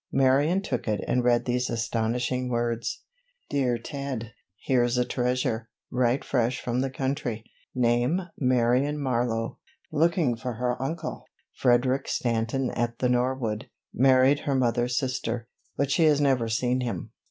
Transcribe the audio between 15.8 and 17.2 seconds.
she has never seen him.